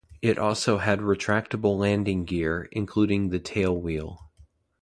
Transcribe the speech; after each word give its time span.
It 0.23 0.39
also 0.39 0.79
had 0.79 1.01
retractable 1.01 1.77
landing 1.77 2.25
gear, 2.25 2.67
including 2.71 3.29
the 3.29 3.39
tailwheel. 3.39 4.17